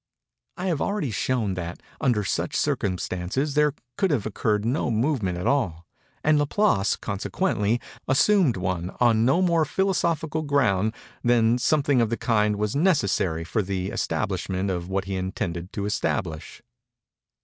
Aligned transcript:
I 0.57 0.65
have 0.65 0.81
already 0.81 1.11
shown 1.11 1.53
that, 1.53 1.79
under 2.01 2.23
such 2.23 2.55
circumstances, 2.57 3.53
there 3.53 3.73
could 3.99 4.09
have 4.09 4.25
occurred 4.25 4.65
no 4.65 4.89
movement 4.89 5.37
at 5.37 5.45
all; 5.45 5.85
and 6.23 6.39
Laplace, 6.39 6.95
consequently, 6.95 7.79
assumed 8.07 8.57
one 8.57 8.89
on 8.99 9.25
no 9.25 9.43
more 9.43 9.63
philosophical 9.63 10.41
ground 10.41 10.95
than 11.23 11.57
that 11.57 11.61
something 11.61 12.01
of 12.01 12.09
the 12.09 12.17
kind 12.17 12.55
was 12.55 12.75
necessary 12.75 13.43
for 13.43 13.61
the 13.61 13.91
establishment 13.91 14.71
of 14.71 14.89
what 14.89 15.05
he 15.05 15.15
intended 15.15 15.71
to 15.73 15.85
establish. 15.85 16.63